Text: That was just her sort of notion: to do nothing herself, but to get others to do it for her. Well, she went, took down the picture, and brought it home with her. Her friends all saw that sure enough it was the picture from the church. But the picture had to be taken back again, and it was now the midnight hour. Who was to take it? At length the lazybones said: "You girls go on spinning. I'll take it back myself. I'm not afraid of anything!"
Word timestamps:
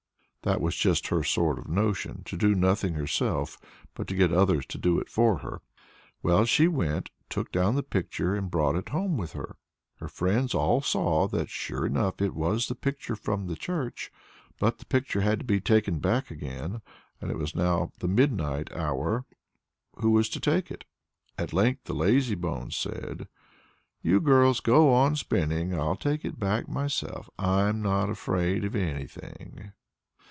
That 0.43 0.59
was 0.59 0.75
just 0.75 1.09
her 1.09 1.21
sort 1.23 1.59
of 1.59 1.67
notion: 1.69 2.23
to 2.23 2.35
do 2.35 2.55
nothing 2.55 2.95
herself, 2.95 3.59
but 3.93 4.07
to 4.07 4.15
get 4.15 4.31
others 4.33 4.65
to 4.69 4.79
do 4.79 4.97
it 4.97 5.07
for 5.07 5.37
her. 5.37 5.61
Well, 6.23 6.45
she 6.45 6.67
went, 6.67 7.11
took 7.29 7.51
down 7.51 7.75
the 7.75 7.83
picture, 7.83 8.33
and 8.33 8.49
brought 8.49 8.75
it 8.75 8.89
home 8.89 9.17
with 9.17 9.33
her. 9.33 9.57
Her 9.97 10.07
friends 10.07 10.55
all 10.55 10.81
saw 10.81 11.27
that 11.27 11.49
sure 11.51 11.85
enough 11.85 12.23
it 12.23 12.33
was 12.33 12.65
the 12.67 12.73
picture 12.73 13.15
from 13.15 13.45
the 13.45 13.55
church. 13.55 14.11
But 14.59 14.79
the 14.79 14.87
picture 14.87 15.21
had 15.21 15.37
to 15.41 15.45
be 15.45 15.59
taken 15.61 15.99
back 15.99 16.31
again, 16.31 16.81
and 17.21 17.29
it 17.29 17.37
was 17.37 17.53
now 17.55 17.91
the 17.99 18.07
midnight 18.07 18.75
hour. 18.75 19.25
Who 19.97 20.09
was 20.09 20.27
to 20.29 20.39
take 20.39 20.71
it? 20.71 20.85
At 21.37 21.53
length 21.53 21.83
the 21.83 21.93
lazybones 21.93 22.75
said: 22.75 23.27
"You 24.01 24.19
girls 24.19 24.59
go 24.59 24.91
on 24.91 25.15
spinning. 25.17 25.79
I'll 25.79 25.95
take 25.95 26.25
it 26.25 26.39
back 26.39 26.67
myself. 26.67 27.29
I'm 27.37 27.83
not 27.83 28.09
afraid 28.09 28.65
of 28.65 28.75
anything!" 28.75 29.73